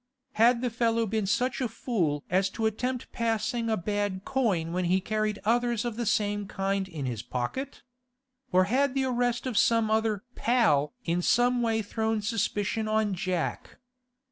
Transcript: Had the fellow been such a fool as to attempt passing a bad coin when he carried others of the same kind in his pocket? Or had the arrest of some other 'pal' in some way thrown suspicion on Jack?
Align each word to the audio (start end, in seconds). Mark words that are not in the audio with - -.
Had 0.33 0.61
the 0.61 0.71
fellow 0.71 1.05
been 1.05 1.27
such 1.27 1.61
a 1.61 1.67
fool 1.67 2.23
as 2.27 2.49
to 2.49 2.65
attempt 2.65 3.11
passing 3.11 3.69
a 3.69 3.77
bad 3.77 4.25
coin 4.25 4.73
when 4.73 4.85
he 4.85 4.99
carried 4.99 5.37
others 5.45 5.85
of 5.85 5.95
the 5.95 6.07
same 6.07 6.47
kind 6.47 6.87
in 6.87 7.05
his 7.05 7.21
pocket? 7.21 7.83
Or 8.51 8.63
had 8.63 8.95
the 8.95 9.05
arrest 9.05 9.45
of 9.45 9.59
some 9.59 9.91
other 9.91 10.23
'pal' 10.33 10.91
in 11.05 11.21
some 11.21 11.61
way 11.61 11.83
thrown 11.83 12.23
suspicion 12.23 12.87
on 12.87 13.13
Jack? 13.13 13.77